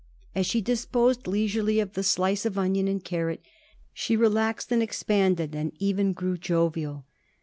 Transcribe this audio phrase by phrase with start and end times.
[0.33, 3.39] As she disposed leisurely of the slice of onion and carrot
[3.93, 7.05] she relaxed and expanded and even grew jovial.